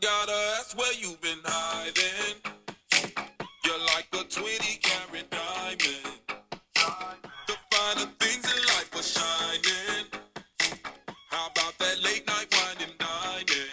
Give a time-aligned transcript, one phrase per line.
[0.00, 2.36] gotta ask where you've been hiding.
[3.64, 6.20] You're like a 20 carat diamond.
[7.46, 10.06] The finer things in life are shining.
[11.30, 13.70] How about that late night wine and dining?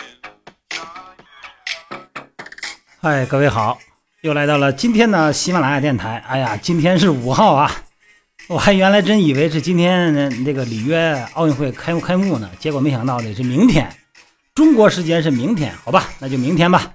[3.01, 3.79] 嗨，各位好，
[4.21, 6.24] 又来到了今天的喜马拉雅电台。
[6.28, 7.83] 哎呀，今天是五号啊，
[8.47, 13.93] 我还原来真以为是今天呃那个里约奥运会开幕开幕呢，结果没想到的是明天，
[14.56, 16.93] 中国时间是明天，好吧，那就明天吧。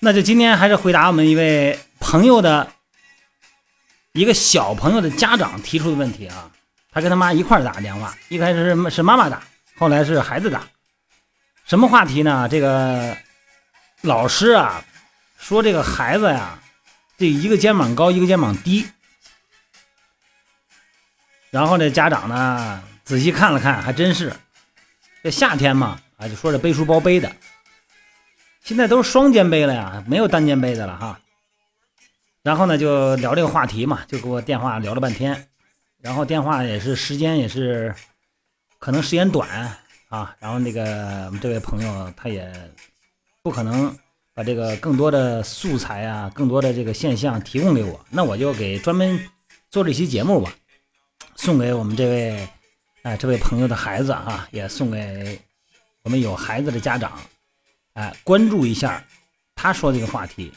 [0.00, 2.72] 那就今天还是回答我们一位朋友的
[4.12, 6.50] 一个小朋友的家长提出的问题啊，
[6.90, 9.42] 他跟他妈一块儿打电话，一开始是是妈妈打，
[9.76, 10.66] 后来是孩子打，
[11.64, 12.48] 什么话题呢？
[12.48, 13.16] 这个。
[14.04, 14.84] 老师啊，
[15.38, 16.58] 说这个孩子呀，
[17.16, 18.84] 这一个肩膀高，一个肩膀低。
[21.50, 24.32] 然后这家长呢，仔细看了看，还真是。
[25.22, 27.30] 这夏天嘛，啊，就说这背书包背的，
[28.62, 31.20] 现在都是双肩背了呀，没有单肩背的了哈。
[32.42, 35.48] 然后呢，就聊这个话题嘛，就给我电话聊了半天。
[36.00, 37.94] 然后电话也是时间也是，
[38.78, 39.48] 可能时间短
[40.08, 40.34] 啊。
[40.40, 42.52] 然后那个我们这位朋友他也。
[43.44, 43.98] 不可能
[44.34, 49.18] 把这个更多的素材啊，更多的这个现象提供给我，那我就给专门
[49.68, 50.54] 做这期节目吧，
[51.34, 52.48] 送给我们这位
[53.02, 55.40] 哎这位朋友的孩子啊，也送给
[56.02, 57.20] 我们有孩子的家长，
[57.94, 59.04] 哎关注一下
[59.56, 60.52] 他说这个话题，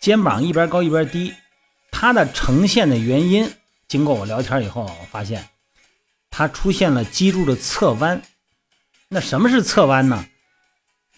[0.00, 1.34] 肩膀一边高一边低，
[1.90, 3.52] 它的呈现的原因，
[3.88, 5.50] 经过我聊天以后，我发现
[6.30, 8.22] 它出现了脊柱的侧弯，
[9.08, 10.26] 那什么是侧弯呢？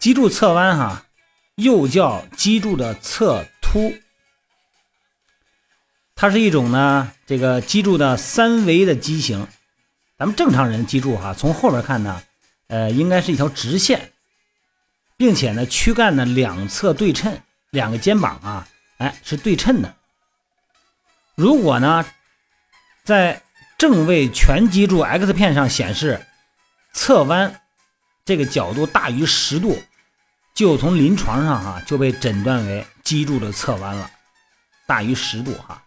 [0.00, 1.06] 脊柱侧弯，哈，
[1.54, 3.94] 又叫脊柱的侧凸，
[6.16, 9.46] 它是一种呢，这个脊柱的三维的畸形。
[10.23, 12.23] 咱们正常人脊柱哈，从后边看呢，
[12.69, 14.12] 呃，应该是一条直线，
[15.17, 17.37] 并且呢，躯干呢两侧对称，
[17.71, 18.69] 两个肩膀啊，
[18.99, 19.93] 哎，是对称的。
[21.34, 22.06] 如果呢，
[23.03, 23.43] 在
[23.77, 26.25] 正位全脊柱 X 片上显示
[26.93, 27.61] 侧弯
[28.25, 29.82] 这个角度大于十度。
[30.55, 34.09] 就从临床上哈就被诊断为脊柱的侧弯了，
[34.87, 35.82] 大于十度哈。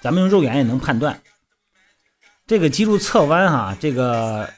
[0.00, 1.22] 咱们用肉眼也能判断，
[2.46, 4.52] 这个脊柱侧弯哈，这个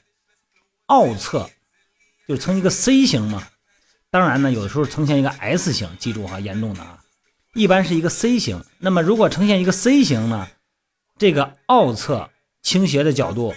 [0.86, 1.48] 凹侧
[2.26, 3.46] 就呈一个 C 型嘛。
[4.10, 6.98] 当然呢，有的时候呈现一个 S 型，记住哈，严重的啊，
[7.54, 8.64] 一般是一个 C 型。
[8.78, 10.48] 那么如果呈现一个 C 型呢，
[11.18, 12.30] 这个凹侧
[12.62, 13.54] 倾斜的角度，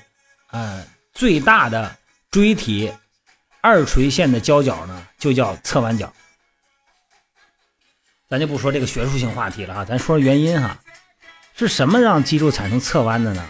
[0.52, 1.98] 嗯，最大的
[2.32, 2.92] 椎体。
[3.62, 6.14] 二垂线的交角呢，就叫侧弯角。
[8.30, 10.80] 咱就不说这个学术性话题了哈，咱说说原因哈，
[11.58, 13.50] 是什么让脊柱产生侧弯的呢？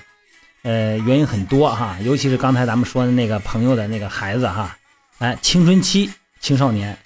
[0.64, 4.78] 呃，原因很多哈，尤其是刚才咱们说的那个朋友的那个孩子哈，
[5.20, 6.10] 哎，青春期
[6.40, 6.98] 青少年，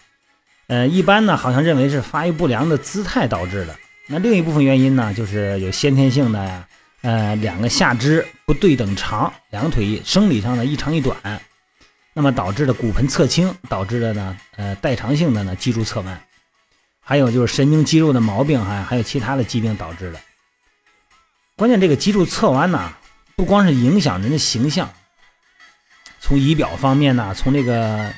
[0.67, 3.75] 呃，一般呢好像认为是发育不良的姿态导致的。
[4.07, 6.67] 那另一部分原因呢，就是有先天性的呀，
[7.01, 11.15] 呃，两个下肢不对等长，两腿生理上的一长一短。
[12.15, 16.21] 那么导致的骨盆侧倾，导致的呢，呃，代偿性的呢脊柱侧弯，
[16.99, 20.19] 还有就是神经肌肉的毛病，还还有其他的疾病导致的。
[21.55, 22.93] 关键这个脊柱侧弯呢，
[23.35, 24.91] 不光是影响人的形象，
[26.19, 28.13] 从仪表方面呢，从这个，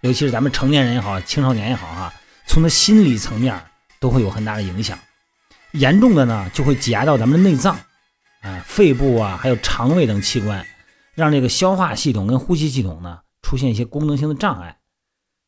[0.00, 2.12] 尤其是咱们成年人也好，青少年也好哈，
[2.46, 3.60] 从他心理层面
[3.98, 4.98] 都会有很大的影响。
[5.72, 7.78] 严重的呢，就会挤压到咱们的内脏，
[8.42, 10.66] 啊，肺部啊，还有肠胃等器官，
[11.14, 13.20] 让这个消化系统跟呼吸系统呢。
[13.42, 14.76] 出现一些功能性的障碍，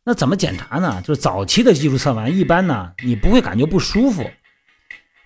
[0.03, 1.03] 那怎么检查呢？
[1.03, 4.29] 就是早期的技术测完，一般呢你不会感觉不舒服，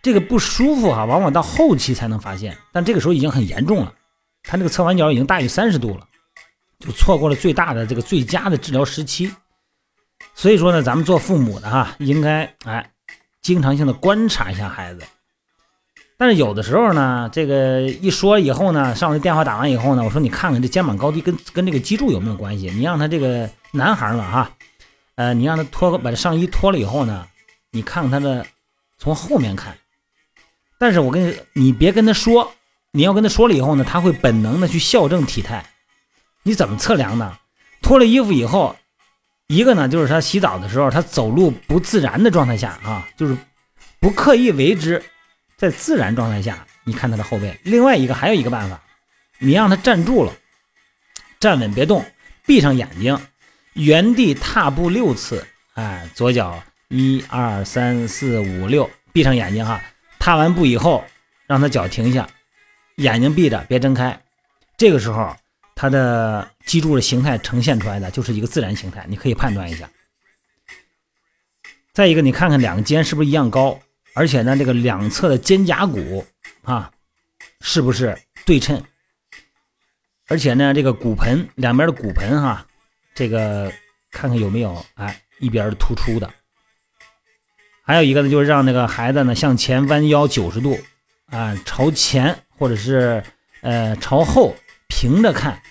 [0.07, 3.93] 这个不舒服哈，往往到后期才能发现，但这个时候已经很严重了，
[4.45, 6.07] 他这个侧弯角已经大于三十度了，
[6.79, 9.29] 就错过了最大的这个最佳的治疗时期。
[10.33, 12.89] 所以说呢，咱们做父母的哈，应该哎
[13.43, 15.03] 经常性的观察一下孩子。
[16.17, 22.71] 但是有的时候呢，这个一说以后呢，上回电话打完以后呢，我说你看看这肩膀高低跟跟这个脊柱有没有关系？
[22.71, 24.51] 你让他这个男孩嘛哈，
[25.17, 27.27] 呃，你让他脱把这上衣脱了以后呢，
[27.73, 28.47] 你看看他的
[28.99, 29.77] 从后面看。
[30.79, 32.55] 但是我跟你你别跟他说，
[32.93, 35.65] 你要跟他说了以后呢，他会本能的去校正体态。
[36.43, 37.39] 你怎么测量呢？
[37.83, 38.77] 脱了衣服以后，
[39.49, 43.37] 一个呢就是他洗澡的时候他走路不自然的状态下啊， 就是
[44.01, 45.03] 不刻意为之。
[45.57, 47.59] 在自然状态下，你看他的后背。
[47.63, 48.79] 另外一个还有一个办法，
[49.39, 50.33] 你让他站住了，
[51.41, 52.05] 站稳别动，
[52.45, 53.19] 闭上眼睛，
[53.73, 55.47] 原地踏步六次。
[55.73, 59.81] 哎，左脚一二三四五六，闭上眼睛哈。
[60.27, 61.05] 踏完步以后，
[61.47, 62.29] 让他脚停下，
[62.97, 64.21] 眼睛闭着别睁开。
[64.77, 65.37] 这个时候，
[65.77, 69.89] 他的脊柱的形态呈现出来的就是一个自然形态，你可以判断一下。
[71.93, 73.79] 再一个，你看看两个肩是不是一样高，
[74.15, 76.27] 而且呢，这个两侧的肩胛骨
[76.65, 76.91] 啊，
[77.61, 78.83] 是不是对称？
[80.27, 82.67] 而且呢，这个骨盆两边的骨盆哈，
[83.15, 83.73] 这个
[84.11, 86.29] 看看有没有哎一边突出的。
[87.87, 90.77] 还有一个呢，就是让那个孩子呢向前弯腰九十度
[91.31, 93.23] 啊，朝前或者是
[93.61, 94.57] 呃朝后
[94.89, 95.63] 平着看，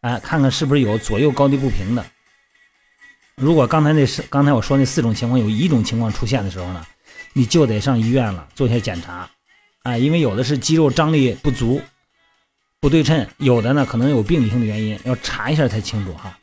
[0.00, 2.04] 哎，看看是不是有左右高低不平的。
[3.36, 6.82] 如果刚才那是刚才我说那四种情况有一种情况出现的时候呢，
[7.34, 9.28] 你就得上医院了做一下检查，
[9.82, 11.80] 哎，因为有的是肌肉张力不足。
[12.80, 16.38] 不对称，有的呢可能有病理性的原因，要查一下才清楚哈。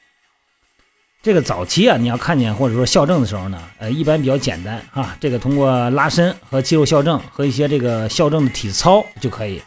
[1.27, 5.13] 这个早期啊，你要看见或者说校正的时候呢，呃，一般比较简单哈。
[5.19, 9.61] 这个通过拉伸和肌肉校正和一些这个校正的体操就可以。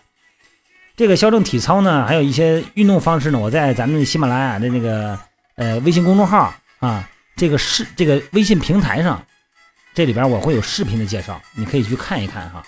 [0.96, 5.20] 这个校正体操呢，还有一些运动方式呢，我在咱们喜马拉雅的那个
[5.56, 9.22] 呃微信公众号啊，这个视这个微信平台上，
[9.92, 12.62] 这里边我会有视频的介绍，你可以去看一看哈。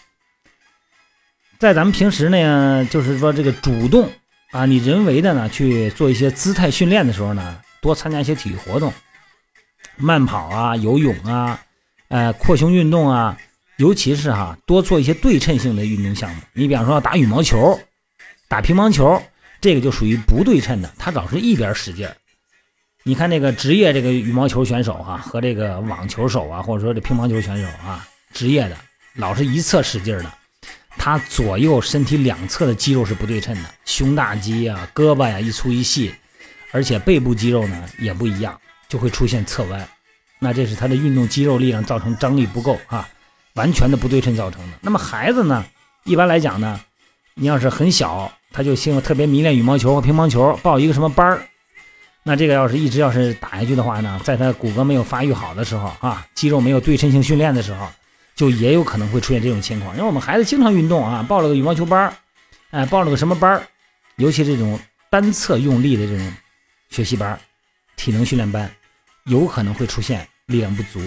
[1.59, 4.11] 在咱们平时呢，就是说这个主动
[4.51, 8.91] 啊，你人为的呢去做一些姿态训练的时候呢，多参加一些体育活动，
[9.97, 11.61] 慢跑啊、游泳啊、
[12.09, 13.37] 呃扩胸运动啊，
[13.77, 16.41] 尤其是哈多做一些对称性的运动项目。
[16.55, 17.79] 你比方说打羽毛球、
[18.49, 19.21] 打乒乓球，
[19.61, 22.17] 这个就属于不对称的，他老是一边使劲儿。
[23.03, 28.77] 你看那个职业这个羽毛球选手哈，和这个网球手啊，或者说这乒乓球选手啊，职业的
[29.15, 30.33] 老是一侧使劲的。
[30.99, 36.15] 他左右身体两侧的肌肉是不对称的，胸大肌啊、胳膊呀一粗一细，
[36.73, 38.59] 而且背部肌肉呢也不一样，
[38.89, 39.89] 就会出现侧弯。
[40.41, 43.09] 那这是他的运动肌肉力量造成张力不够啊，
[43.55, 44.79] 完全的不对称造成的。
[44.81, 45.65] 那么孩子呢，
[46.05, 46.81] 一般来讲呢，
[47.35, 51.43] 你要是很小，他就性特别迷恋羽毛球和乒乓球，报一个什么班儿，
[52.25, 57.89] 那这个要是一直要是打下去的话呢，在他骨骼没有发育好的时候啊，肌肉没有对称性训练的时候。
[58.35, 62.15] 就也有可能会出现这种情况，因为我们孩子经常运动啊，报了个羽毛球班儿，
[62.71, 63.63] 哎，报了个什么班儿，
[64.17, 64.81] 尤其这种
[65.11, 66.33] 单侧用力的这种
[66.93, 67.41] 学习班、
[67.97, 68.71] 体能训练班，
[69.25, 71.01] 有可能会出现力量不足。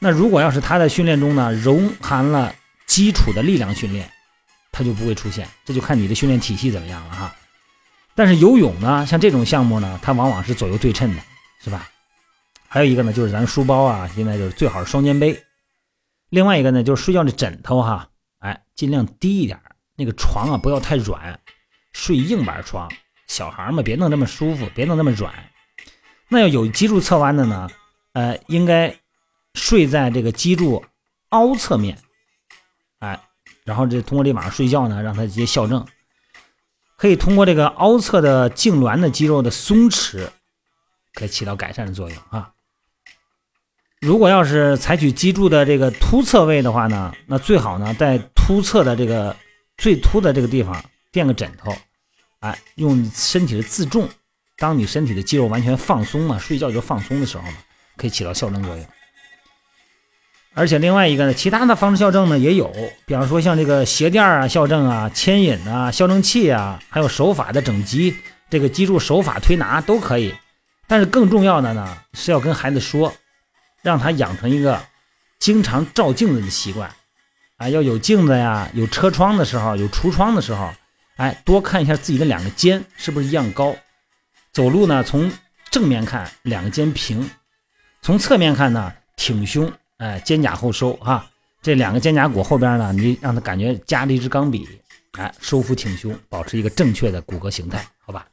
[0.00, 2.52] 那如果要是他在训练中呢，融含了
[2.84, 4.10] 基础的力量训练，
[4.72, 5.48] 他就不会出现。
[5.64, 7.32] 这就看你的训练体系怎么样了哈。
[8.16, 11.22] 但是游泳呢，像这种项目呢，它往往是左右对称的，
[11.62, 11.88] 是吧？
[12.66, 15.40] 还有一个呢，就是咱书包啊，现在就是最好是双肩背。
[16.28, 18.08] 另外一个呢，就是睡觉的枕头哈，
[18.40, 19.60] 哎，尽量低一点
[19.94, 21.38] 那个床啊不要太软，
[21.92, 22.90] 睡硬板床。
[23.26, 25.32] 小孩嘛，别弄那么舒服，别弄那么软。
[26.28, 27.70] 那要有脊柱侧弯的呢，
[28.12, 28.96] 呃，应该
[29.54, 30.84] 睡在这个脊柱
[31.30, 31.98] 凹侧面，
[32.98, 33.20] 哎，
[33.64, 35.86] 然后这通过这晚上睡觉呢，让他直接校正，
[36.96, 40.28] 可以通过这个凹侧的痉挛的肌肉的松弛，
[41.14, 42.52] 可以起到改善的作用啊。
[44.00, 49.34] 如果要是采取脊柱的这个凸侧位的话呢，那最好呢在凸侧的这个
[49.78, 51.74] 最凸的这个地方垫个枕头，
[52.40, 54.08] 哎，用身体的自重，
[54.58, 57.54] 当你身体的肌肉完全放松嘛，睡觉就放松的时候嘛，
[57.96, 58.86] 可以起到校正作用。
[60.54, 62.72] 而且另外一个呢，其他的方式校正呢也有，
[63.06, 68.16] 比方说像这个鞋垫啊校正啊、牵引啊、校正器啊，还有手法的整脊，
[68.48, 70.34] 这个脊柱手法推拿都可以。
[70.86, 73.12] 但是更重要的呢是要跟孩子说。
[73.82, 74.82] 让他养成一个
[75.38, 76.90] 经常照镜子的习惯，
[77.56, 80.72] 啊，要有镜子呀，有车窗的时候，有橱窗的时候，
[81.16, 83.74] 哎，多看一下自己的两个肩是不是一样高。
[84.52, 85.30] 走路呢，从
[85.70, 87.28] 正面看两个肩平，
[88.00, 91.28] 从侧面看呢挺胸，哎，肩胛后收哈，
[91.60, 94.68] 这两个肩胛骨后边呢，你让他感觉夹着一支钢笔，
[95.12, 98.26] 哎，收腹挺胸，保持一个正确的骨骼形态，好吧？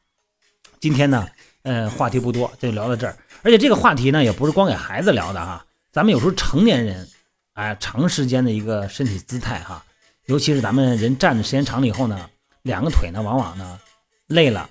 [0.80, 1.26] 今天呢，
[1.62, 3.16] 呃，话题不多，就聊到这儿。
[3.42, 7.08] 而且这个话题呢，也不是光给孩子聊的哈，咱们有时候成年人，
[7.54, 9.84] 哎，长时间的一个身体姿态哈，
[10.26, 12.28] 尤其是咱们人站的时间长了以后呢，
[12.64, 13.78] 两个腿呢，往往呢
[14.26, 14.68] 累了，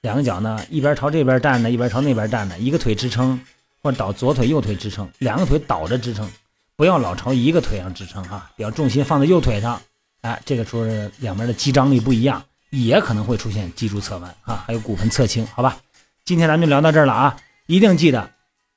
[0.00, 3.38] 两个脚呢一边朝这边站着，一边朝那边站着，一个腿支撑
[3.82, 6.26] 或者倒左腿右腿支撑，两个腿倒着支撑，
[6.74, 9.78] 不要老朝一个腿上支撑哈，比较重心放在右腿上，
[10.22, 10.84] 哎，这个时候
[11.18, 15.76] 两边的肌张力不一样，也可能会出现脊柱侧弯啊，还有骨盆侧倾，好吧，
[16.24, 17.36] 今天咱们就聊到这儿了啊。
[17.66, 18.30] 一定记得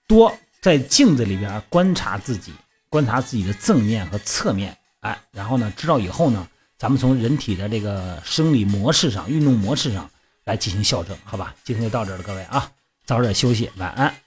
[0.07, 2.53] 多在镜子里边观察自己，
[2.89, 10.07] 观察自己的正面和侧面，哎，然后呢，知道以后呢，咱们从人体的这个生理模式上、运动模式上
[10.43, 11.55] 来进行校正，好吧？
[11.63, 12.71] 今天就到这了，各位啊，
[13.05, 14.26] 早点休息，晚安。